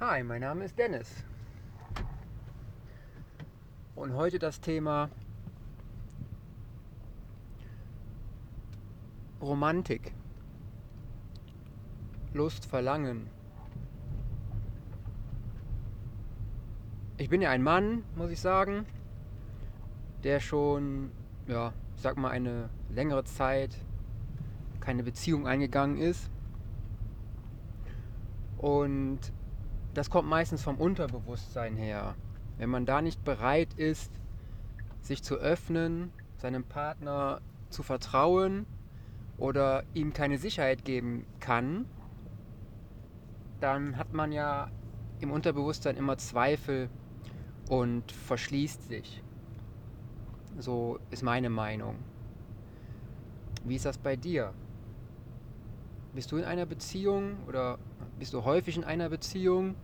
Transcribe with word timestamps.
Hi, 0.00 0.22
mein 0.22 0.42
Name 0.42 0.64
ist 0.64 0.78
Dennis. 0.78 1.24
Und 3.96 4.14
heute 4.14 4.38
das 4.38 4.60
Thema 4.60 5.10
Romantik. 9.42 10.12
Lust, 12.32 12.66
Verlangen. 12.66 13.28
Ich 17.16 17.28
bin 17.28 17.42
ja 17.42 17.50
ein 17.50 17.64
Mann, 17.64 18.04
muss 18.14 18.30
ich 18.30 18.40
sagen, 18.40 18.86
der 20.22 20.38
schon, 20.38 21.10
ja, 21.48 21.72
ich 21.96 22.02
sag 22.02 22.16
mal, 22.16 22.30
eine 22.30 22.70
längere 22.88 23.24
Zeit 23.24 23.76
keine 24.78 25.02
Beziehung 25.02 25.48
eingegangen 25.48 25.98
ist. 25.98 26.30
Und 28.58 29.32
das 29.94 30.10
kommt 30.10 30.28
meistens 30.28 30.62
vom 30.62 30.76
Unterbewusstsein 30.76 31.76
her. 31.76 32.14
Wenn 32.56 32.70
man 32.70 32.86
da 32.86 33.02
nicht 33.02 33.24
bereit 33.24 33.74
ist, 33.74 34.12
sich 35.00 35.22
zu 35.22 35.36
öffnen, 35.36 36.12
seinem 36.36 36.64
Partner 36.64 37.40
zu 37.70 37.82
vertrauen 37.82 38.66
oder 39.36 39.84
ihm 39.94 40.12
keine 40.12 40.38
Sicherheit 40.38 40.84
geben 40.84 41.26
kann, 41.40 41.86
dann 43.60 43.96
hat 43.96 44.12
man 44.12 44.32
ja 44.32 44.68
im 45.20 45.30
Unterbewusstsein 45.30 45.96
immer 45.96 46.16
Zweifel 46.18 46.88
und 47.68 48.10
verschließt 48.12 48.88
sich. 48.88 49.22
So 50.58 50.98
ist 51.10 51.22
meine 51.22 51.50
Meinung. 51.50 51.96
Wie 53.64 53.76
ist 53.76 53.84
das 53.84 53.98
bei 53.98 54.16
dir? 54.16 54.54
Bist 56.18 56.32
du 56.32 56.36
in 56.36 56.42
einer 56.44 56.66
Beziehung 56.66 57.36
oder 57.46 57.78
bist 58.18 58.32
du 58.32 58.42
häufig 58.42 58.76
in 58.76 58.82
einer 58.82 59.08
Beziehung? 59.08 59.76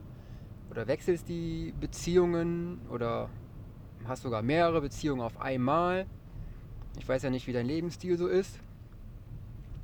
oder 0.74 0.88
wechselst 0.88 1.28
die 1.28 1.72
Beziehungen 1.78 2.80
oder 2.90 3.30
hast 4.06 4.22
sogar 4.22 4.42
mehrere 4.42 4.80
Beziehungen 4.80 5.20
auf 5.20 5.40
einmal. 5.40 6.04
Ich 6.98 7.08
weiß 7.08 7.22
ja 7.22 7.30
nicht, 7.30 7.46
wie 7.46 7.52
dein 7.52 7.66
Lebensstil 7.66 8.18
so 8.18 8.26
ist, 8.26 8.58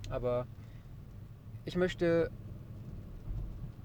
aber 0.08 0.48
ich 1.64 1.76
möchte 1.76 2.32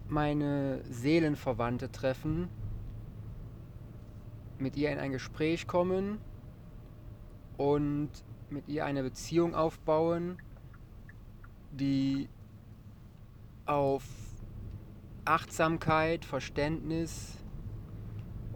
meine 0.07 0.81
Seelenverwandte 0.89 1.91
treffen, 1.91 2.49
mit 4.57 4.75
ihr 4.75 4.91
in 4.91 4.97
ein 4.97 5.11
Gespräch 5.11 5.67
kommen 5.67 6.17
und 7.57 8.09
mit 8.49 8.67
ihr 8.67 8.83
eine 8.83 9.03
Beziehung 9.03 9.53
aufbauen, 9.53 10.39
die 11.71 12.29
auf 13.65 14.03
Achtsamkeit, 15.25 16.23
Verständnis 16.23 17.37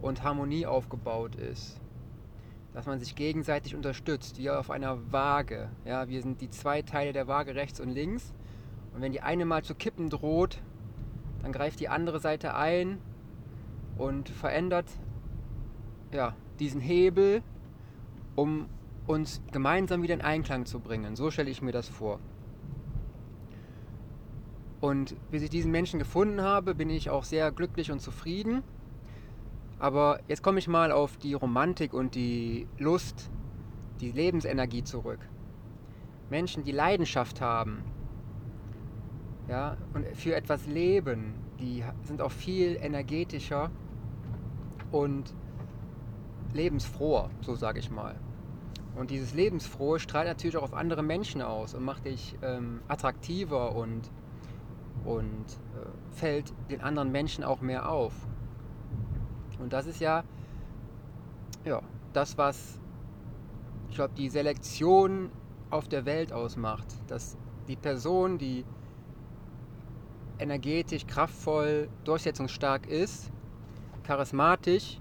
und 0.00 0.22
Harmonie 0.22 0.66
aufgebaut 0.66 1.34
ist. 1.34 1.80
Dass 2.72 2.86
man 2.86 3.00
sich 3.00 3.16
gegenseitig 3.16 3.74
unterstützt, 3.74 4.38
wie 4.38 4.50
auf 4.50 4.70
einer 4.70 5.12
Waage. 5.12 5.70
Ja, 5.84 6.08
wir 6.08 6.22
sind 6.22 6.40
die 6.40 6.50
zwei 6.50 6.82
Teile 6.82 7.12
der 7.12 7.26
Waage 7.26 7.54
rechts 7.54 7.80
und 7.80 7.88
links. 7.88 8.32
Und 8.94 9.02
wenn 9.02 9.12
die 9.12 9.20
eine 9.20 9.44
mal 9.44 9.64
zu 9.64 9.74
kippen 9.74 10.08
droht, 10.08 10.62
dann 11.42 11.52
greift 11.52 11.80
die 11.80 11.88
andere 11.88 12.20
Seite 12.20 12.54
ein 12.54 12.98
und 13.98 14.28
verändert 14.28 14.86
ja, 16.12 16.34
diesen 16.58 16.80
Hebel, 16.80 17.42
um 18.36 18.68
uns 19.06 19.42
gemeinsam 19.50 20.02
wieder 20.02 20.14
in 20.14 20.20
Einklang 20.20 20.66
zu 20.66 20.80
bringen. 20.80 21.16
So 21.16 21.30
stelle 21.30 21.50
ich 21.50 21.62
mir 21.62 21.72
das 21.72 21.88
vor. 21.88 22.20
Und 24.80 25.14
bis 25.30 25.42
ich 25.42 25.50
diesen 25.50 25.70
Menschen 25.70 25.98
gefunden 25.98 26.40
habe, 26.40 26.74
bin 26.74 26.88
ich 26.90 27.10
auch 27.10 27.24
sehr 27.24 27.52
glücklich 27.52 27.90
und 27.90 28.00
zufrieden. 28.00 28.62
Aber 29.78 30.20
jetzt 30.28 30.42
komme 30.42 30.58
ich 30.58 30.68
mal 30.68 30.92
auf 30.92 31.16
die 31.16 31.34
Romantik 31.34 31.92
und 31.92 32.14
die 32.14 32.66
Lust, 32.78 33.30
die 34.00 34.12
Lebensenergie 34.12 34.84
zurück. 34.84 35.20
Menschen, 36.30 36.64
die 36.64 36.72
Leidenschaft 36.72 37.40
haben, 37.40 37.82
ja, 39.48 39.76
und 39.94 40.06
für 40.16 40.34
etwas 40.36 40.66
leben, 40.66 41.34
die 41.58 41.82
sind 42.04 42.22
auch 42.22 42.30
viel 42.30 42.78
energetischer 42.80 43.70
und 44.92 45.34
lebensfroher, 46.52 47.30
so 47.40 47.56
sage 47.56 47.80
ich 47.80 47.90
mal. 47.90 48.14
Und 48.94 49.10
dieses 49.10 49.34
Lebensfrohe 49.34 49.98
strahlt 49.98 50.28
natürlich 50.28 50.56
auch 50.56 50.62
auf 50.62 50.74
andere 50.74 51.02
Menschen 51.02 51.42
aus 51.42 51.74
und 51.74 51.84
macht 51.84 52.06
dich 52.06 52.36
ähm, 52.42 52.80
attraktiver 52.86 53.74
und 53.74 54.10
und 55.04 55.44
äh, 55.74 56.14
fällt 56.14 56.52
den 56.70 56.80
anderen 56.80 57.10
Menschen 57.10 57.44
auch 57.44 57.60
mehr 57.60 57.88
auf. 57.88 58.12
Und 59.58 59.72
das 59.72 59.86
ist 59.86 60.00
ja, 60.00 60.24
ja 61.64 61.82
das, 62.12 62.38
was 62.38 62.80
ich 63.90 63.96
glaube, 63.96 64.14
die 64.16 64.28
Selektion 64.28 65.30
auf 65.70 65.88
der 65.88 66.04
Welt 66.04 66.32
ausmacht. 66.32 66.86
Dass 67.08 67.36
die 67.68 67.76
Person, 67.76 68.38
die 68.38 68.64
energetisch, 70.38 71.06
kraftvoll, 71.06 71.88
durchsetzungsstark 72.04 72.86
ist, 72.86 73.30
charismatisch, 74.04 75.00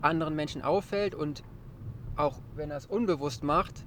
anderen 0.00 0.34
Menschen 0.34 0.62
auffällt 0.62 1.14
und 1.14 1.42
auch 2.16 2.40
wenn 2.54 2.70
er 2.70 2.76
es 2.76 2.86
unbewusst 2.86 3.42
macht, 3.42 3.84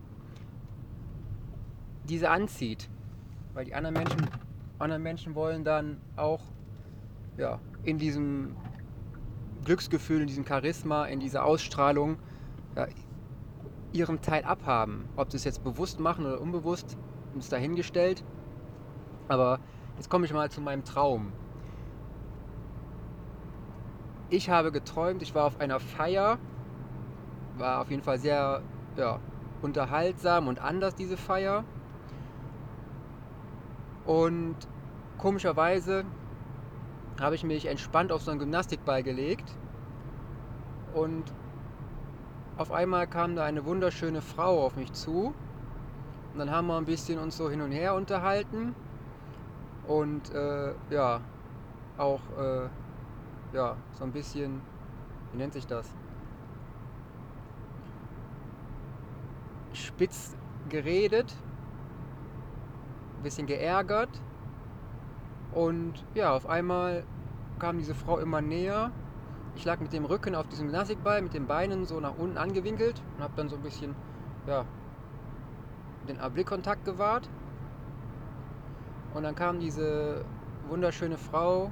diese 2.03 2.29
anzieht. 2.29 2.89
Weil 3.53 3.65
die 3.65 3.73
anderen 3.73 3.95
Menschen 3.95 4.29
anderen 4.79 5.03
Menschen 5.03 5.35
wollen 5.35 5.63
dann 5.63 5.99
auch 6.15 6.41
ja, 7.37 7.59
in 7.83 7.97
diesem 7.97 8.55
Glücksgefühl, 9.63 10.21
in 10.21 10.27
diesem 10.27 10.45
Charisma, 10.45 11.05
in 11.05 11.19
dieser 11.19 11.43
Ausstrahlung 11.45 12.17
ja, 12.75 12.87
ihren 13.91 14.21
Teil 14.21 14.43
abhaben. 14.43 15.07
Ob 15.15 15.31
sie 15.31 15.37
es 15.37 15.43
jetzt 15.43 15.63
bewusst 15.63 15.99
machen 15.99 16.25
oder 16.25 16.41
unbewusst, 16.41 16.97
ist 17.37 17.51
dahingestellt. 17.51 18.23
Aber 19.27 19.59
jetzt 19.95 20.09
komme 20.09 20.25
ich 20.25 20.33
mal 20.33 20.49
zu 20.51 20.61
meinem 20.61 20.83
Traum. 20.83 21.31
Ich 24.29 24.49
habe 24.49 24.71
geträumt, 24.71 25.21
ich 25.21 25.35
war 25.35 25.45
auf 25.45 25.59
einer 25.59 25.79
Feier, 25.79 26.39
war 27.57 27.81
auf 27.81 27.89
jeden 27.89 28.01
Fall 28.01 28.17
sehr 28.17 28.61
ja, 28.97 29.19
unterhaltsam 29.61 30.47
und 30.47 30.59
anders 30.59 30.95
diese 30.95 31.17
Feier. 31.17 31.63
Und 34.05 34.55
komischerweise 35.17 36.05
habe 37.19 37.35
ich 37.35 37.43
mich 37.43 37.65
entspannt 37.65 38.11
auf 38.11 38.21
so 38.21 38.31
einen 38.31 38.39
Gymnastikball 38.39 39.03
gelegt. 39.03 39.51
Und 40.93 41.23
auf 42.57 42.71
einmal 42.71 43.07
kam 43.07 43.35
da 43.35 43.43
eine 43.43 43.65
wunderschöne 43.65 44.21
Frau 44.21 44.65
auf 44.65 44.75
mich 44.75 44.93
zu. 44.93 45.33
Und 46.33 46.39
dann 46.39 46.51
haben 46.51 46.67
wir 46.67 46.77
ein 46.77 46.85
bisschen 46.85 47.19
uns 47.19 47.37
so 47.37 47.49
hin 47.49 47.61
und 47.61 47.71
her 47.71 47.95
unterhalten. 47.95 48.75
Und 49.87 50.33
äh, 50.33 50.73
ja, 50.89 51.21
auch 51.97 52.21
äh, 52.37 52.67
ja, 53.53 53.77
so 53.93 54.03
ein 54.03 54.11
bisschen, 54.11 54.61
wie 55.31 55.37
nennt 55.37 55.53
sich 55.53 55.65
das? 55.67 55.89
Spitz 59.73 60.35
geredet 60.69 61.35
bisschen 63.25 63.47
geärgert. 63.47 64.21
Und 65.53 66.05
ja, 66.13 66.33
auf 66.33 66.47
einmal 66.47 67.03
kam 67.59 67.77
diese 67.77 67.95
Frau 67.95 68.19
immer 68.19 68.41
näher. 68.41 68.91
Ich 69.55 69.65
lag 69.65 69.79
mit 69.79 69.91
dem 69.93 70.05
Rücken 70.05 70.35
auf 70.35 70.47
diesem 70.47 70.67
Gymnastikball, 70.67 71.21
mit 71.21 71.33
den 71.33 71.47
Beinen 71.47 71.85
so 71.85 71.99
nach 71.99 72.17
unten 72.17 72.37
angewinkelt 72.37 73.01
und 73.17 73.23
habe 73.23 73.33
dann 73.35 73.49
so 73.49 73.55
ein 73.55 73.61
bisschen 73.61 73.95
ja, 74.47 74.65
den 76.07 76.17
Blickkontakt 76.33 76.85
gewahrt. 76.85 77.29
Und 79.13 79.23
dann 79.23 79.35
kam 79.35 79.59
diese 79.59 80.25
wunderschöne 80.67 81.17
Frau 81.17 81.71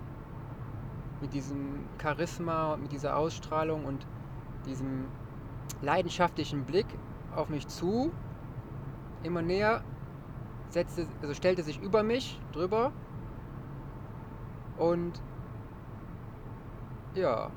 mit 1.22 1.34
diesem 1.34 1.86
Charisma, 2.02 2.78
mit 2.78 2.92
dieser 2.92 3.18
Ausstrahlung 3.18 3.86
und 3.86 4.08
diesem 4.66 5.06
leidenschaftlichen 5.82 6.64
Blick 6.64 6.88
auf 7.36 7.50
mich 7.50 7.68
zu, 7.68 8.12
immer 9.24 9.42
näher 9.42 9.84
setzte, 10.74 11.08
also 11.22 11.34
stellte 11.34 11.64
sich 11.64 11.82
über 11.82 12.04
mich 12.04 12.40
drüber 12.52 12.92
und 14.78 15.22
ja, 17.14 17.52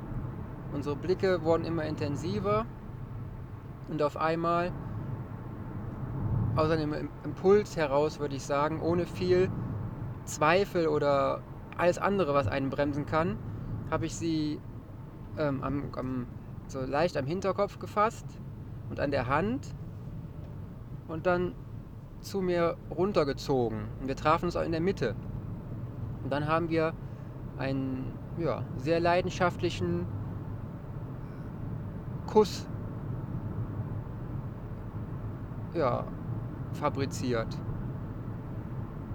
unsere 0.72 0.96
Blicke 0.96 1.42
wurden 1.42 1.64
immer 1.64 1.84
intensiver 1.84 2.66
und 3.88 4.02
auf 4.02 4.18
einmal 4.18 4.70
aus 6.56 6.70
einem 6.70 7.10
Impuls 7.24 7.76
heraus, 7.76 8.18
würde 8.18 8.36
ich 8.36 8.42
sagen, 8.42 8.80
ohne 8.80 9.06
viel 9.06 9.50
Zweifel 10.24 10.88
oder 10.88 11.40
alles 11.76 11.98
andere, 11.98 12.34
was 12.34 12.48
einen 12.48 12.70
bremsen 12.70 13.06
kann, 13.06 13.38
habe 13.90 14.06
ich 14.06 14.14
sie 14.14 14.60
ähm, 15.38 15.62
am, 15.62 15.94
am, 15.94 16.26
so 16.66 16.80
leicht 16.80 17.16
am 17.16 17.26
Hinterkopf 17.26 17.78
gefasst 17.78 18.26
und 18.90 19.00
an 19.00 19.10
der 19.10 19.26
Hand 19.26 19.74
und 21.08 21.26
dann 21.26 21.54
zu 22.20 22.40
mir 22.40 22.76
runtergezogen. 22.90 23.84
Und 24.00 24.08
wir 24.08 24.16
trafen 24.16 24.46
uns 24.46 24.56
auch 24.56 24.64
in 24.64 24.72
der 24.72 24.80
Mitte. 24.80 25.14
Und 26.22 26.32
dann 26.32 26.46
haben 26.46 26.68
wir 26.68 26.92
ein 27.58 28.12
ja, 28.38 28.62
sehr 28.76 29.00
leidenschaftlichen 29.00 30.06
Kuss 32.26 32.66
ja, 35.74 36.04
fabriziert. 36.72 37.48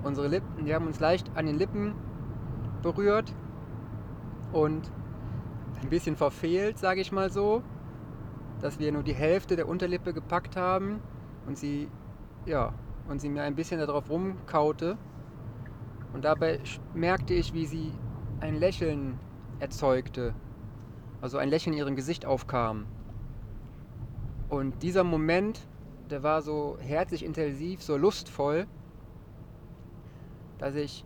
Unsere 0.03 0.27
Lippen, 0.27 0.65
die 0.65 0.73
haben 0.73 0.87
uns 0.87 0.99
leicht 0.99 1.29
an 1.35 1.45
den 1.45 1.57
Lippen 1.57 1.93
berührt 2.81 3.33
und 4.51 4.91
ein 5.81 5.89
bisschen 5.89 6.15
verfehlt, 6.15 6.77
sage 6.77 7.01
ich 7.01 7.11
mal 7.11 7.31
so, 7.31 7.61
dass 8.61 8.79
wir 8.79 8.91
nur 8.91 9.03
die 9.03 9.13
Hälfte 9.13 9.55
der 9.55 9.67
Unterlippe 9.67 10.13
gepackt 10.13 10.55
haben 10.55 11.01
und 11.47 11.57
sie, 11.57 11.89
ja, 12.45 12.73
und 13.11 13.19
sie 13.19 13.29
mir 13.29 13.43
ein 13.43 13.55
bisschen 13.55 13.79
darauf 13.79 14.09
rumkaute. 14.09 14.97
Und 16.13 16.23
dabei 16.23 16.59
merkte 16.93 17.33
ich, 17.33 17.53
wie 17.53 17.65
sie 17.65 17.93
ein 18.39 18.55
Lächeln 18.55 19.19
erzeugte, 19.59 20.33
also 21.21 21.37
ein 21.37 21.49
Lächeln 21.49 21.73
in 21.73 21.79
ihrem 21.79 21.95
Gesicht 21.95 22.25
aufkam. 22.25 22.85
Und 24.49 24.81
dieser 24.81 25.03
Moment, 25.03 25.59
der 26.09 26.23
war 26.23 26.41
so 26.41 26.77
herzlich 26.81 27.23
intensiv, 27.23 27.83
so 27.83 27.97
lustvoll, 27.97 28.65
dass 30.57 30.75
ich 30.75 31.03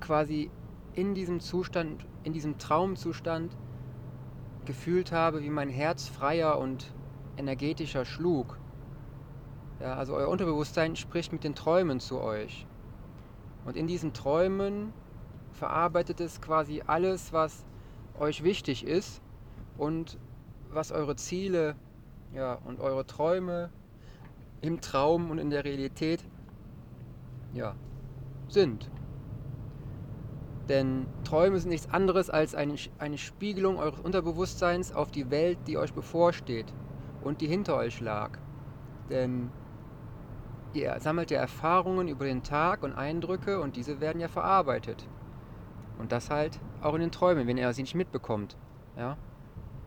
quasi 0.00 0.50
in 0.94 1.14
diesem 1.14 1.40
Zustand, 1.40 2.06
in 2.24 2.32
diesem 2.32 2.58
Traumzustand 2.58 3.52
gefühlt 4.66 5.12
habe, 5.12 5.42
wie 5.42 5.50
mein 5.50 5.68
Herz 5.68 6.08
freier 6.08 6.58
und 6.58 6.92
energetischer 7.36 8.04
schlug. 8.04 8.58
Ja, 9.80 9.94
also 9.94 10.14
euer 10.14 10.28
Unterbewusstsein 10.28 10.96
spricht 10.96 11.32
mit 11.32 11.44
den 11.44 11.54
Träumen 11.54 12.00
zu 12.00 12.20
euch. 12.20 12.66
Und 13.64 13.76
in 13.76 13.86
diesen 13.86 14.12
Träumen 14.12 14.92
verarbeitet 15.52 16.20
es 16.20 16.40
quasi 16.40 16.82
alles, 16.86 17.32
was 17.32 17.64
euch 18.18 18.42
wichtig 18.42 18.84
ist 18.84 19.20
und 19.76 20.18
was 20.70 20.90
eure 20.90 21.16
Ziele 21.16 21.76
ja, 22.34 22.54
und 22.54 22.80
eure 22.80 23.06
Träume 23.06 23.70
im 24.60 24.80
Traum 24.80 25.30
und 25.30 25.38
in 25.38 25.50
der 25.50 25.64
Realität 25.64 26.24
ja, 27.52 27.76
sind. 28.48 28.90
Denn 30.68 31.06
Träume 31.24 31.58
sind 31.58 31.70
nichts 31.70 31.90
anderes 31.90 32.28
als 32.30 32.54
eine, 32.54 32.76
eine 32.98 33.16
Spiegelung 33.16 33.78
eures 33.78 34.00
Unterbewusstseins 34.00 34.92
auf 34.92 35.10
die 35.10 35.30
Welt, 35.30 35.58
die 35.66 35.78
euch 35.78 35.94
bevorsteht 35.94 36.66
und 37.20 37.40
die 37.40 37.46
hinter 37.46 37.76
euch 37.76 38.00
lag. 38.00 38.38
Denn 39.08 39.50
ihr 40.72 40.98
sammelt 41.00 41.30
ja 41.30 41.40
Erfahrungen 41.40 42.08
über 42.08 42.24
den 42.24 42.42
Tag 42.42 42.82
und 42.82 42.92
Eindrücke 42.92 43.60
und 43.60 43.76
diese 43.76 44.00
werden 44.00 44.20
ja 44.20 44.28
verarbeitet. 44.28 45.08
Und 45.98 46.12
das 46.12 46.30
halt 46.30 46.60
auch 46.80 46.94
in 46.94 47.00
den 47.00 47.10
Träumen, 47.10 47.46
wenn 47.46 47.58
ihr 47.58 47.72
sie 47.72 47.82
nicht 47.82 47.94
mitbekommt. 47.94 48.56
Ja? 48.96 49.16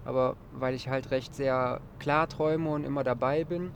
Aber 0.03 0.35
weil 0.51 0.73
ich 0.73 0.89
halt 0.89 1.11
recht 1.11 1.35
sehr 1.35 1.79
klar 1.99 2.27
träume 2.27 2.69
und 2.69 2.83
immer 2.83 3.03
dabei 3.03 3.43
bin, 3.43 3.71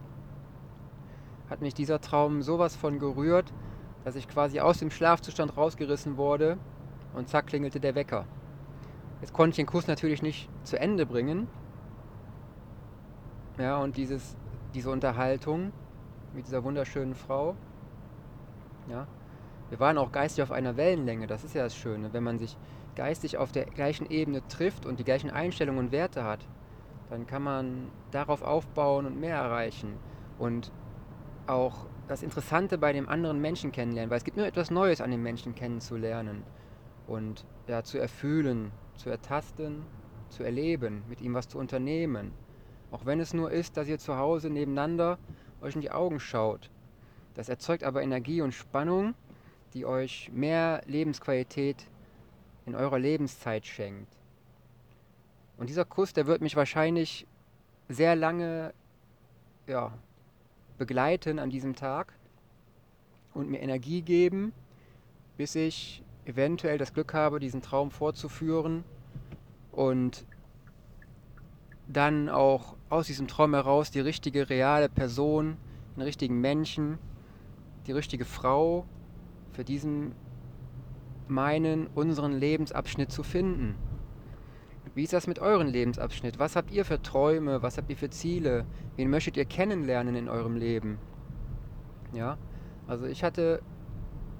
hat 1.50 1.62
mich 1.62 1.74
dieser 1.74 2.02
Traum 2.02 2.42
sowas 2.42 2.76
von 2.76 3.00
gerührt, 3.00 3.54
dass 4.04 4.16
ich 4.16 4.28
quasi 4.28 4.60
aus 4.60 4.80
dem 4.80 4.92
Schlafzustand 4.92 5.56
rausgerissen 5.56 6.18
wurde 6.18 6.58
und 7.14 7.30
zack 7.30 7.48
klingelte 7.48 7.80
der 7.80 7.96
Wecker. 7.96 8.26
Jetzt 9.22 9.34
konnte 9.34 9.52
ich 9.52 9.56
den 9.58 9.66
Kuss 9.66 9.88
natürlich 9.88 10.22
nicht 10.22 10.50
zu 10.64 10.80
Ende 10.80 11.06
bringen. 11.06 11.48
Ja, 13.58 13.78
und 13.78 13.96
dieses, 13.96 14.36
diese 14.74 14.90
Unterhaltung 14.90 15.72
mit 16.36 16.46
dieser 16.48 16.64
wunderschönen 16.64 17.16
Frau. 17.16 17.56
Ja, 18.90 19.08
wir 19.70 19.80
waren 19.80 19.98
auch 19.98 20.12
geistig 20.12 20.44
auf 20.44 20.52
einer 20.52 20.78
Wellenlänge, 20.78 21.28
das 21.28 21.44
ist 21.44 21.56
ja 21.56 21.64
das 21.64 21.76
Schöne. 21.76 22.14
Wenn 22.14 22.24
man 22.24 22.38
sich 22.38 22.58
geistig 22.96 23.38
auf 23.38 23.52
der 23.52 23.66
gleichen 23.66 24.10
Ebene 24.10 24.46
trifft 24.48 24.86
und 24.86 25.00
die 25.00 25.04
gleichen 25.04 25.32
Einstellungen 25.32 25.86
und 25.86 25.92
Werte 25.92 26.24
hat, 26.24 26.46
dann 27.10 27.26
kann 27.26 27.42
man 27.42 27.90
darauf 28.12 28.42
aufbauen 28.42 29.06
und 29.06 29.20
mehr 29.20 29.36
erreichen. 29.36 29.94
Und 30.38 30.72
auch 31.48 31.88
das 32.08 32.22
Interessante 32.22 32.78
bei 32.78 32.94
dem 32.94 33.10
anderen 33.10 33.40
Menschen 33.40 33.72
kennenlernen, 33.72 34.10
weil 34.10 34.18
es 34.18 34.24
gibt 34.24 34.38
nur 34.38 34.46
etwas 34.46 34.72
Neues 34.72 35.02
an 35.02 35.12
dem 35.12 35.24
Menschen 35.24 35.56
kennenzulernen 35.56 36.44
und 37.08 37.46
ja, 37.68 37.84
zu 37.84 37.98
erfühlen, 37.98 38.72
zu 38.96 39.10
ertasten, 39.10 39.84
zu 40.30 40.44
erleben, 40.44 41.04
mit 41.08 41.22
ihm 41.22 41.34
was 41.34 41.48
zu 41.48 41.58
unternehmen. 41.58 42.32
Auch 42.92 43.06
wenn 43.06 43.20
es 43.20 43.34
nur 43.34 43.52
ist, 43.52 43.78
dass 43.78 43.88
ihr 43.88 44.00
zu 44.00 44.18
Hause 44.18 44.50
nebeneinander 44.50 45.18
euch 45.66 45.76
in 45.76 45.82
die 45.82 45.92
Augen 45.92 46.20
schaut. 46.20 46.70
Das 47.34 47.50
erzeugt 47.50 47.84
aber 47.84 48.02
Energie 48.02 48.42
und 48.42 48.54
Spannung, 48.54 49.14
die 49.74 49.86
euch 49.86 50.32
mehr 50.34 50.82
Lebensqualität 50.86 51.86
in 52.66 52.76
eurer 52.76 52.98
Lebenszeit 52.98 53.66
schenkt. 53.66 54.16
Und 55.58 55.70
dieser 55.70 55.86
Kuss, 55.86 56.14
der 56.14 56.28
wird 56.28 56.42
mich 56.42 56.56
wahrscheinlich 56.56 57.28
sehr 57.90 58.16
lange 58.16 58.74
ja, 59.68 59.92
begleiten 60.78 61.40
an 61.40 61.50
diesem 61.50 61.76
Tag 61.76 62.14
und 63.34 63.50
mir 63.50 63.60
Energie 63.62 64.02
geben, 64.02 64.54
bis 65.38 65.56
ich 65.56 66.04
eventuell 66.26 66.78
das 66.78 66.94
Glück 66.94 67.14
habe, 67.14 67.40
diesen 67.40 67.62
Traum 67.62 67.92
fortzuführen 67.92 68.84
und 69.72 70.26
dann 71.88 72.30
auch 72.30 72.76
aus 72.90 73.08
diesem 73.08 73.28
Traum 73.28 73.54
heraus 73.54 73.92
die 73.92 74.00
richtige 74.00 74.50
reale 74.50 74.90
Person, 74.90 75.58
den 75.96 76.02
richtigen 76.02 76.42
Menschen, 76.42 76.98
die 77.88 77.92
richtige 77.92 78.26
Frau 78.26 78.86
für 79.52 79.64
diesen 79.64 80.14
meinen, 81.28 81.88
unseren 81.88 82.34
Lebensabschnitt 82.34 83.12
zu 83.12 83.24
finden. 83.24 83.76
Wie 84.94 85.04
ist 85.04 85.14
das 85.14 85.28
mit 85.28 85.40
eurem 85.40 85.68
Lebensabschnitt? 85.68 86.40
Was 86.40 86.56
habt 86.56 86.72
ihr 86.72 86.86
für 86.86 87.02
Träume? 87.02 87.62
Was 87.62 87.78
habt 87.78 87.90
ihr 87.90 87.98
für 87.98 88.10
Ziele? 88.10 88.66
Wen 88.96 89.10
möchtet 89.10 89.36
ihr 89.36 89.46
kennenlernen 89.46 90.16
in 90.16 90.30
eurem 90.30 90.56
Leben? 90.56 91.00
Ja, 92.14 92.38
also 92.88 93.06
ich 93.06 93.24
hatte 93.24 93.62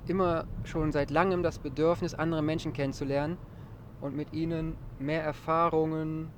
immer 0.08 0.46
schon 0.64 0.92
seit 0.92 1.10
langem 1.10 1.44
das 1.44 1.60
Bedürfnis, 1.60 2.14
andere 2.14 2.42
Menschen 2.42 2.74
kennenzulernen 2.74 3.38
und 4.02 4.16
mit 4.16 4.34
ihnen 4.34 4.78
mehr 5.00 5.24
Erfahrungen, 5.24 6.30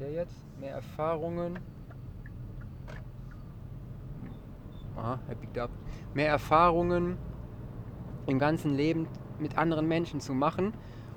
der 0.00 0.12
jetzt? 0.12 0.36
Mehr 0.58 0.72
Erfahrungen, 0.72 1.58
aha, 4.96 5.18
er 5.28 5.34
biegt 5.34 5.58
ab, 5.58 5.70
mehr 6.14 6.28
Erfahrungen 6.28 7.16
im 8.26 8.38
ganzen 8.38 8.74
Leben 8.74 9.08
mit 9.38 9.56
anderen 9.56 9.88
Menschen 9.88 10.20
zu 10.20 10.34
machen, 10.34 10.74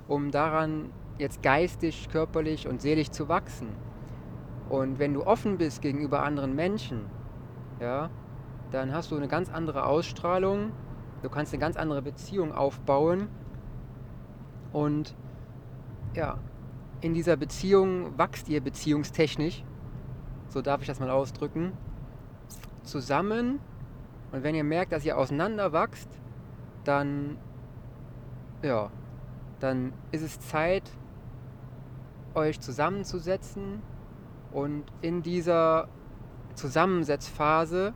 um 0.07 0.31
daran 0.31 0.91
jetzt 1.17 1.43
geistig, 1.43 2.09
körperlich 2.09 2.67
und 2.67 2.81
seelisch 2.81 3.09
zu 3.09 3.27
wachsen. 3.27 3.69
Und 4.69 4.99
wenn 4.99 5.13
du 5.13 5.25
offen 5.25 5.57
bist 5.57 5.81
gegenüber 5.81 6.23
anderen 6.23 6.55
Menschen, 6.55 7.05
ja, 7.79 8.09
dann 8.71 8.93
hast 8.93 9.11
du 9.11 9.17
eine 9.17 9.27
ganz 9.27 9.51
andere 9.51 9.85
Ausstrahlung 9.85 10.71
Du 11.23 11.29
kannst 11.29 11.53
eine 11.53 11.61
ganz 11.61 11.77
andere 11.77 12.01
Beziehung 12.01 12.51
aufbauen 12.51 13.29
und 14.73 15.15
ja, 16.13 16.37
in 17.03 17.13
dieser 17.13 17.35
Beziehung 17.35 18.17
wächst 18.17 18.47
ihr 18.47 18.61
beziehungstechnisch, 18.61 19.63
so 20.47 20.61
darf 20.61 20.81
ich 20.81 20.87
das 20.87 21.01
mal 21.01 21.09
ausdrücken, 21.09 21.73
zusammen. 22.83 23.59
Und 24.31 24.43
wenn 24.43 24.55
ihr 24.55 24.63
merkt, 24.63 24.93
dass 24.93 25.03
ihr 25.03 25.17
auseinander 25.17 25.73
wächst, 25.73 26.09
dann 26.85 27.37
ja, 28.63 28.89
dann 29.59 29.93
ist 30.11 30.21
es 30.21 30.39
Zeit, 30.39 30.89
euch 32.33 32.59
zusammenzusetzen 32.59 33.81
und 34.51 34.85
in 35.01 35.21
dieser 35.21 35.89
Zusammensetzphase 36.55 37.93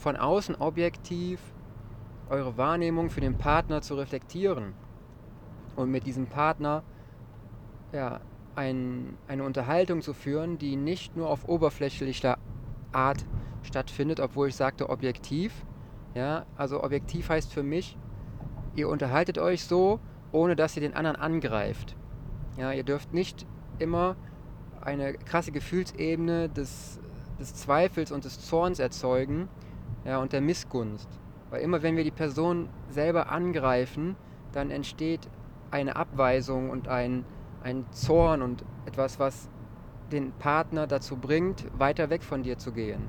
von 0.00 0.16
außen 0.16 0.54
objektiv 0.56 1.40
eure 2.30 2.56
Wahrnehmung 2.56 3.10
für 3.10 3.20
den 3.20 3.36
Partner 3.36 3.82
zu 3.82 3.94
reflektieren 3.94 4.72
und 5.76 5.90
mit 5.90 6.06
diesem 6.06 6.26
Partner 6.26 6.82
ja, 7.92 8.20
ein, 8.54 9.16
eine 9.28 9.44
Unterhaltung 9.44 10.02
zu 10.02 10.12
führen, 10.12 10.58
die 10.58 10.76
nicht 10.76 11.16
nur 11.16 11.28
auf 11.28 11.48
oberflächlicher 11.48 12.38
Art 12.92 13.24
stattfindet, 13.62 14.20
obwohl 14.20 14.48
ich 14.48 14.56
sagte 14.56 14.90
objektiv. 14.90 15.64
Ja, 16.14 16.46
also 16.56 16.82
objektiv 16.82 17.28
heißt 17.28 17.52
für 17.52 17.62
mich, 17.62 17.96
ihr 18.74 18.88
unterhaltet 18.88 19.38
euch 19.38 19.64
so, 19.64 20.00
ohne 20.32 20.56
dass 20.56 20.76
ihr 20.76 20.82
den 20.82 20.94
anderen 20.94 21.16
angreift. 21.16 21.96
Ja, 22.56 22.72
ihr 22.72 22.82
dürft 22.82 23.14
nicht 23.14 23.46
immer 23.78 24.16
eine 24.80 25.14
krasse 25.14 25.52
Gefühlsebene 25.52 26.48
des, 26.48 27.00
des 27.38 27.54
Zweifels 27.54 28.12
und 28.12 28.24
des 28.24 28.40
Zorns 28.40 28.78
erzeugen 28.78 29.48
ja, 30.04 30.18
und 30.20 30.32
der 30.32 30.40
Missgunst. 30.40 31.08
Weil 31.50 31.62
immer 31.62 31.82
wenn 31.82 31.96
wir 31.96 32.04
die 32.04 32.10
Person 32.10 32.68
selber 32.88 33.30
angreifen, 33.30 34.16
dann 34.52 34.70
entsteht 34.70 35.28
eine 35.70 35.96
Abweisung 35.96 36.70
und 36.70 36.88
ein, 36.88 37.24
ein 37.62 37.84
Zorn 37.90 38.42
und 38.42 38.64
etwas, 38.86 39.18
was 39.18 39.48
den 40.10 40.32
Partner 40.32 40.86
dazu 40.86 41.16
bringt, 41.16 41.66
weiter 41.78 42.10
weg 42.10 42.22
von 42.22 42.42
dir 42.42 42.58
zu 42.58 42.72
gehen, 42.72 43.02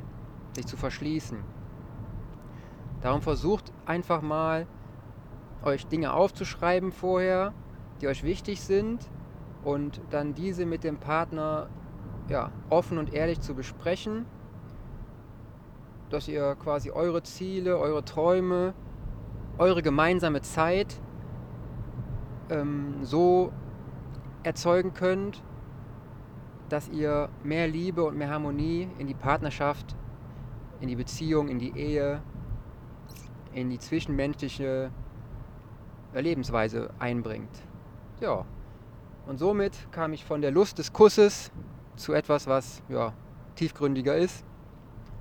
sich 0.56 0.68
zu 0.68 0.78
verschließen. 0.78 1.40
Darum 3.02 3.22
versucht 3.22 3.72
einfach 3.86 4.22
mal, 4.22 4.68
euch 5.64 5.88
Dinge 5.88 6.14
aufzuschreiben 6.14 6.92
vorher 6.92 7.54
die 8.02 8.08
euch 8.08 8.24
wichtig 8.24 8.62
sind 8.62 9.00
und 9.64 10.02
dann 10.10 10.34
diese 10.34 10.66
mit 10.66 10.84
dem 10.84 10.98
Partner 10.98 11.70
ja, 12.30 12.52
offen 12.70 12.98
und 12.98 13.14
ehrlich 13.14 13.40
zu 13.42 13.54
besprechen, 13.54 14.26
dass 16.10 16.28
ihr 16.28 16.56
quasi 16.56 16.92
eure 16.92 17.24
Ziele, 17.24 17.78
eure 17.78 18.04
Träume, 18.04 18.74
eure 19.58 19.82
gemeinsame 19.82 20.42
Zeit 20.42 21.00
ähm, 22.50 22.96
so 23.02 23.54
erzeugen 24.44 24.94
könnt, 24.94 25.44
dass 26.70 26.88
ihr 26.90 27.30
mehr 27.44 27.68
Liebe 27.68 28.04
und 28.04 28.18
mehr 28.18 28.30
Harmonie 28.30 28.88
in 28.98 29.08
die 29.08 29.14
Partnerschaft, 29.14 29.96
in 30.80 30.88
die 30.88 30.96
Beziehung, 30.96 31.50
in 31.50 31.60
die 31.60 31.78
Ehe, 31.78 32.22
in 33.54 33.70
die 33.70 33.80
zwischenmenschliche 33.80 34.92
Lebensweise 36.14 36.90
einbringt. 37.00 37.50
Ja, 38.20 38.46
und 39.28 39.38
somit 39.38 39.92
kam 39.92 40.14
ich 40.14 40.26
von 40.26 40.42
der 40.42 40.52
Lust 40.52 40.78
des 40.80 40.94
Kusses 40.94 41.52
zu 41.96 42.14
etwas, 42.14 42.48
was 42.48 42.82
ja, 42.90 43.14
tiefgründiger 43.56 44.16
ist. 44.16 44.46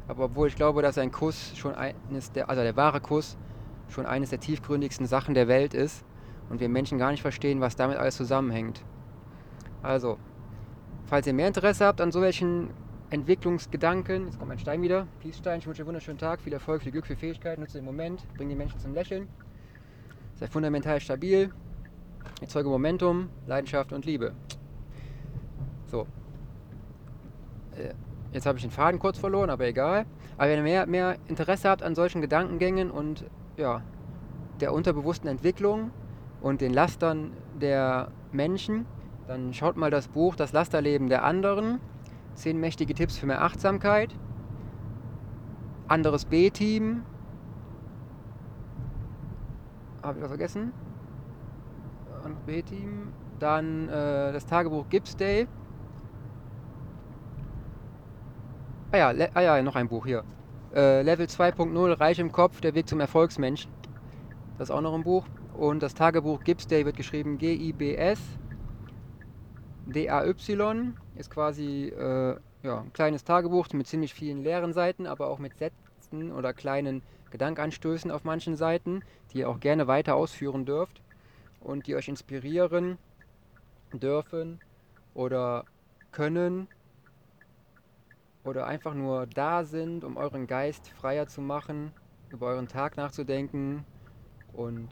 Aber 0.09 0.25
obwohl 0.25 0.49
ich 0.49 0.57
glaube, 0.57 0.83
dass 0.83 0.99
ein 0.99 1.13
Kuss 1.13 1.57
schon 1.57 1.75
eines 1.75 2.33
der, 2.33 2.49
also 2.49 2.63
der 2.63 2.77
wahre 2.77 3.01
Kuss, 3.01 3.37
schon 3.89 4.07
eines 4.07 4.31
der 4.31 4.41
tiefgründigsten 4.41 5.07
Sachen 5.07 5.35
der 5.35 5.49
Welt 5.49 5.75
ist 5.75 6.05
und 6.49 6.61
wir 6.61 6.69
Menschen 6.69 6.99
gar 6.99 7.11
nicht 7.11 7.23
verstehen, 7.23 7.61
was 7.61 7.77
damit 7.77 7.99
alles 7.99 8.17
zusammenhängt. 8.17 8.85
Also, 9.83 10.19
falls 11.07 11.27
ihr 11.27 11.33
mehr 11.33 11.49
Interesse 11.49 11.87
habt 11.87 12.01
an 12.01 12.13
solchen 12.13 12.71
Entwicklungsgedanken, 13.11 14.27
jetzt 14.27 14.39
kommt 14.39 14.49
mein 14.49 14.59
Stein 14.59 14.83
wieder, 14.83 15.07
Peace-Stein, 15.21 15.59
ich 15.59 15.67
wünsche 15.67 15.83
einen 15.83 15.89
wunderschönen 15.89 16.19
Tag, 16.19 16.41
viel 16.41 16.53
Erfolg, 16.53 16.83
viel 16.83 16.93
Glück, 16.93 17.07
viel 17.07 17.17
Fähigkeit, 17.17 17.59
nutze 17.59 17.79
den 17.79 17.85
Moment, 17.85 18.23
bring 18.37 18.49
die 18.49 18.55
Menschen 18.55 18.79
zum 18.79 18.95
Lächeln, 18.95 19.29
seid 20.37 20.51
fundamental 20.51 21.01
stabil, 21.01 21.53
erzeuge 22.41 22.69
Momentum, 22.69 23.31
Leidenschaft 23.47 23.93
und 23.93 24.05
Liebe. 24.05 24.33
So. 25.87 26.07
Äh, 27.77 27.95
jetzt 28.33 28.47
habe 28.47 28.59
ich 28.59 28.63
den 28.63 28.71
Faden 28.71 29.01
kurz 29.01 29.19
verloren, 29.19 29.51
aber 29.51 29.67
egal. 29.67 30.07
Aber 30.37 30.49
wenn 30.49 30.59
ihr 30.59 30.63
mehr, 30.63 30.87
mehr 30.87 31.17
Interesse 31.27 31.69
habt 31.69 31.83
an 31.83 31.95
solchen 31.95 32.21
Gedankengängen 32.21 32.91
und 32.91 33.25
ja, 33.57 33.83
der 34.61 34.73
unterbewussten 34.73 35.29
Entwicklung 35.29 35.91
und 36.41 36.61
den 36.61 36.73
Lastern 36.73 37.33
der 37.61 38.13
Menschen, 38.31 38.87
dann 39.31 39.55
schaut 39.55 39.77
mal 39.77 39.93
das 39.93 40.09
Buch 40.09 40.35
Das 40.35 40.53
Lasterleben 40.53 41.09
der 41.09 41.23
anderen. 41.23 41.79
Zehn 42.35 42.59
mächtige 42.59 42.95
Tipps 42.95 43.17
für 43.17 43.27
mehr 43.27 43.43
Achtsamkeit. 43.43 44.13
Anderes 45.87 46.25
B-Team. 46.25 47.05
Habe 50.03 50.19
ich 50.19 50.23
was 50.23 50.31
vergessen? 50.31 50.73
Und 52.25 52.45
B-Team. 52.45 53.13
Dann 53.39 53.89
äh, 53.89 54.33
das 54.33 54.47
Tagebuch 54.47 54.89
Gibbs 54.89 55.17
Day. 55.17 55.47
Ah 58.91 58.97
ja, 58.97 59.29
ah 59.35 59.41
ja, 59.41 59.63
noch 59.63 59.77
ein 59.77 59.89
Buch 59.89 60.07
hier. 60.07 60.25
Äh, 60.75 61.03
Level 61.03 61.27
2.0, 61.27 62.01
Reich 62.01 62.19
im 62.19 62.33
Kopf, 62.33 62.61
der 62.61 62.75
Weg 62.75 62.89
zum 62.89 62.99
Erfolgsmensch. 62.99 63.69
Das 64.59 64.71
ist 64.71 64.75
auch 64.75 64.81
noch 64.81 64.95
ein 64.95 65.05
Buch. 65.05 65.25
Und 65.55 65.85
das 65.85 65.95
Tagebuch 65.95 66.43
Gibbs 66.43 66.67
Day 66.67 66.85
wird 66.85 66.97
geschrieben 66.97 67.39
G-I-B-S. 67.39 68.40
D-A-Y 69.93 70.95
ist 71.15 71.31
quasi 71.31 71.89
äh, 71.89 72.37
ja, 72.63 72.81
ein 72.81 72.93
kleines 72.93 73.25
Tagebuch 73.25 73.69
mit 73.73 73.87
ziemlich 73.87 74.15
vielen 74.15 74.43
leeren 74.43 74.73
Seiten, 74.73 75.07
aber 75.07 75.29
auch 75.29 75.39
mit 75.39 75.57
Sätzen 75.57 76.33
oder 76.33 76.53
kleinen 76.53 77.03
Gedankanstößen 77.31 78.11
auf 78.11 78.25
manchen 78.25 78.57
Seiten, 78.57 79.03
die 79.33 79.39
ihr 79.39 79.49
auch 79.49 79.61
gerne 79.61 79.87
weiter 79.87 80.17
ausführen 80.17 80.67
dürft 80.67 81.03
und 81.61 81.87
die 81.87 81.95
euch 81.95 82.09
inspirieren 82.09 82.99
dürfen 83.93 84.61
oder 85.15 85.67
können 86.13 86.69
oder 88.43 88.67
einfach 88.67 88.95
nur 88.95 89.27
da 89.27 89.65
sind, 89.65 90.05
um 90.05 90.17
euren 90.17 90.47
Geist 90.47 90.89
freier 90.89 91.27
zu 91.27 91.41
machen, 91.41 91.93
über 92.31 92.49
euren 92.49 92.69
Tag 92.69 92.97
nachzudenken 92.97 93.85
und 94.53 94.89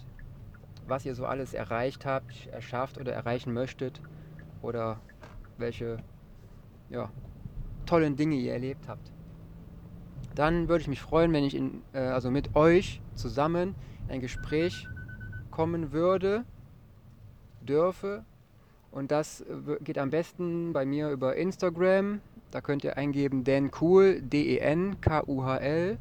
was 0.85 1.05
ihr 1.05 1.15
so 1.15 1.27
alles 1.27 1.55
erreicht 1.55 2.07
habt, 2.07 2.47
erschafft 2.47 2.99
oder 2.99 3.13
erreichen 3.13 3.53
möchtet 3.53 4.01
oder 4.63 5.01
welche 5.57 5.99
ja, 6.91 7.11
tollen 7.87 8.17
Dinge 8.17 8.37
ihr 8.37 8.53
erlebt 8.53 8.89
habt. 8.89 9.13
Dann 10.35 10.69
würde 10.69 10.83
ich 10.83 10.89
mich 10.89 11.01
freuen, 11.01 11.33
wenn 11.33 11.45
ich 11.45 11.55
in, 11.55 11.83
äh, 11.93 11.99
also 11.99 12.31
mit 12.31 12.55
euch 12.55 13.01
zusammen 13.15 13.75
in 14.07 14.15
ein 14.15 14.21
Gespräch 14.21 14.89
kommen 15.51 15.93
würde, 15.93 16.45
dürfe. 17.61 18.25
Und 18.91 19.11
das 19.11 19.45
geht 19.83 19.99
am 19.99 20.11
besten 20.11 20.73
bei 20.73 20.87
mir 20.87 21.11
über 21.11 21.37
Instagram. 21.37 22.21
Da 22.51 22.61
könnt 22.61 22.85
ihr 22.85 22.97
eingeben 22.97 23.45
dencool, 23.45 24.23
D-E-N-K-U-H-L 24.23 25.99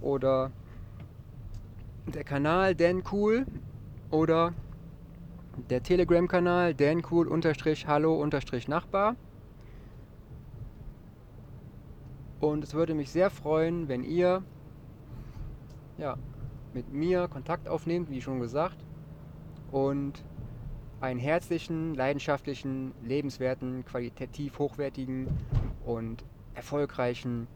oder 0.00 0.50
der 2.06 2.24
Kanal 2.24 2.74
dencool 2.74 3.46
oder 4.10 4.52
der 5.70 5.82
Telegram-Kanal 5.82 6.74
dancool-hallo-nachbar. 6.74 9.16
Und 12.40 12.64
es 12.64 12.74
würde 12.74 12.94
mich 12.94 13.10
sehr 13.10 13.30
freuen, 13.30 13.88
wenn 13.88 14.04
ihr 14.04 14.42
ja, 15.98 16.16
mit 16.72 16.92
mir 16.92 17.28
Kontakt 17.28 17.68
aufnehmt, 17.68 18.10
wie 18.10 18.22
schon 18.22 18.40
gesagt, 18.40 18.76
und 19.70 20.24
einen 21.00 21.20
herzlichen, 21.20 21.94
leidenschaftlichen, 21.94 22.92
lebenswerten, 23.02 23.84
qualitativ 23.84 24.58
hochwertigen 24.58 25.28
und 25.84 26.24
erfolgreichen 26.54 27.46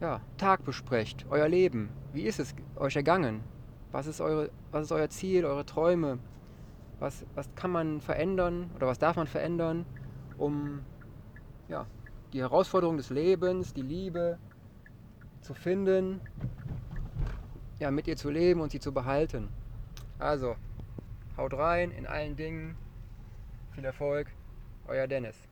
ja, 0.00 0.20
Tag 0.36 0.64
besprecht, 0.64 1.26
euer 1.30 1.48
Leben. 1.48 1.90
Wie 2.12 2.22
ist 2.22 2.38
es 2.38 2.54
euch 2.76 2.96
ergangen? 2.96 3.40
Was 3.92 4.06
ist, 4.06 4.20
eure, 4.20 4.50
was 4.70 4.84
ist 4.84 4.92
euer 4.92 5.08
Ziel, 5.08 5.44
eure 5.44 5.64
Träume? 5.64 6.18
Was, 6.98 7.24
was 7.34 7.48
kann 7.54 7.70
man 7.70 8.00
verändern 8.00 8.70
oder 8.74 8.86
was 8.86 8.98
darf 8.98 9.16
man 9.16 9.26
verändern, 9.26 9.86
um 10.36 10.80
ja, 11.68 11.86
die 12.32 12.40
Herausforderung 12.40 12.96
des 12.96 13.10
Lebens, 13.10 13.72
die 13.72 13.82
Liebe 13.82 14.38
zu 15.40 15.54
finden, 15.54 16.20
ja, 17.78 17.90
mit 17.90 18.08
ihr 18.08 18.16
zu 18.16 18.30
leben 18.30 18.60
und 18.60 18.72
sie 18.72 18.80
zu 18.80 18.92
behalten. 18.92 19.48
Also, 20.18 20.56
haut 21.36 21.54
rein 21.54 21.92
in 21.92 22.06
allen 22.06 22.36
Dingen. 22.36 22.76
Viel 23.72 23.84
Erfolg, 23.84 24.28
euer 24.88 25.06
Dennis. 25.06 25.47